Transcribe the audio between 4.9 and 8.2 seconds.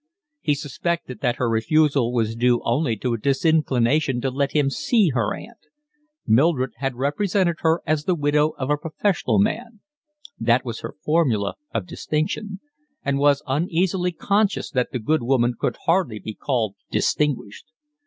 her aunt. Mildred had represented her as the